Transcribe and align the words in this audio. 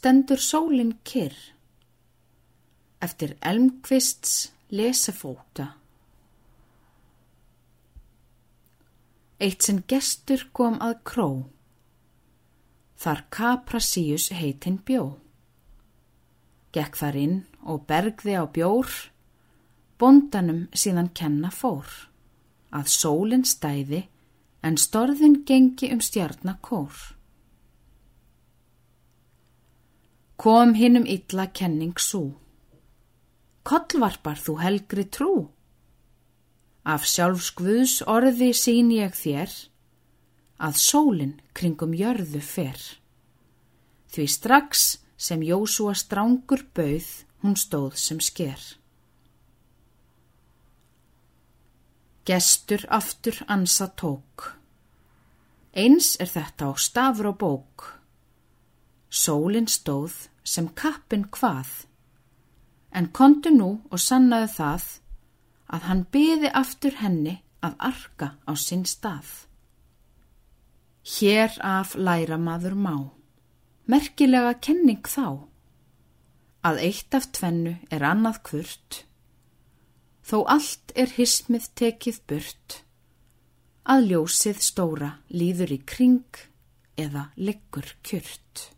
stendur 0.00 0.40
sólin 0.40 0.94
kyrr, 1.04 1.34
eftir 3.04 3.34
elmkvists 3.44 4.48
lesefóta. 4.72 5.66
Eitt 9.36 9.66
sem 9.68 9.82
gestur 9.92 10.46
kom 10.56 10.78
að 10.80 10.94
kró, 11.04 11.28
þar 12.96 13.22
Kaprasíus 13.28 14.30
heitinn 14.40 14.80
bjó. 14.88 15.04
Gekk 16.72 16.96
þar 17.02 17.20
inn 17.26 17.38
og 17.60 17.84
bergði 17.92 18.40
á 18.40 18.48
bjór, 18.48 18.88
bondanum 20.00 20.64
síðan 20.72 21.12
kenna 21.12 21.52
fór, 21.52 21.92
að 22.72 22.88
sólinn 22.96 23.44
stæði 23.44 24.06
en 24.64 24.80
storðin 24.80 25.42
gengi 25.44 25.92
um 25.92 26.00
stjarnakór. 26.00 27.19
Kom 30.40 30.70
hinnum 30.72 31.04
illa 31.04 31.50
kenning 31.52 31.98
svo, 32.00 32.22
kollvarpar 33.68 34.38
þú 34.40 34.54
helgri 34.62 35.02
trú? 35.12 35.34
Af 36.88 37.04
sjálfskvuðs 37.04 37.98
orði 38.08 38.48
sín 38.56 38.88
ég 38.94 39.12
þér, 39.18 39.52
að 40.64 40.80
sólinn 40.80 41.34
kringum 41.52 41.92
jörðu 41.92 42.40
fer. 42.40 42.80
Því 44.08 44.26
strax 44.38 44.86
sem 45.20 45.44
Jósúa 45.44 45.92
strángur 45.92 46.64
bauð, 46.72 47.12
hún 47.44 47.60
stóð 47.60 48.00
sem 48.00 48.24
sker. 48.24 48.64
Gestur 52.24 52.88
aftur 52.88 53.44
ansa 53.44 53.92
tók. 53.92 54.54
Eins 55.76 56.14
er 56.16 56.32
þetta 56.32 56.72
á 56.72 56.80
stafur 56.80 57.34
og 57.34 57.42
bók. 57.44 57.99
Sólinn 59.10 59.66
stóð 59.66 60.28
sem 60.46 60.68
kappin 60.78 61.24
hvað, 61.34 61.70
en 62.94 63.10
kontu 63.10 63.50
nú 63.50 63.70
og 63.90 63.98
sannaðu 63.98 64.50
það, 64.54 64.84
að 65.74 65.86
hann 65.88 66.02
byði 66.14 66.50
aftur 66.62 66.98
henni 67.02 67.36
að 67.66 67.74
arka 67.90 68.28
á 68.46 68.52
sinn 68.54 68.86
stað. 68.86 69.28
Hér 71.02 71.58
af 71.66 71.96
læra 71.98 72.38
maður 72.38 72.78
má, 72.78 72.96
merkilega 73.90 74.54
kenning 74.62 75.02
þá, 75.02 75.42
að 76.62 76.82
eitt 76.86 77.14
af 77.16 77.30
tvennu 77.34 77.76
er 77.90 78.06
annað 78.06 78.42
kvurt, 78.46 79.04
þó 80.22 80.44
allt 80.54 80.94
er 80.94 81.10
hismið 81.18 81.70
tekið 81.82 82.22
burt, 82.30 82.82
að 83.90 84.10
ljósið 84.12 84.60
stóra 84.62 85.16
líður 85.34 85.74
í 85.74 85.80
kring 85.82 86.44
eða 87.00 87.30
liggur 87.34 87.96
kjurt. 88.06 88.70